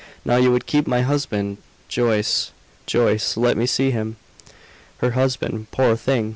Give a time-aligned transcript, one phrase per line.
[0.25, 1.57] Now you would keep my husband.
[1.87, 2.49] Joyce,
[2.87, 4.15] Joyce, let me see him!"
[4.97, 5.67] Her husband!
[5.69, 6.29] Poor thing!